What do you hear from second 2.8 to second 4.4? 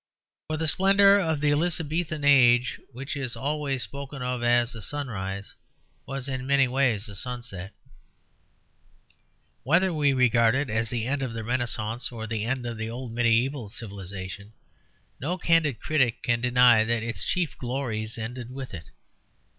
which is always spoken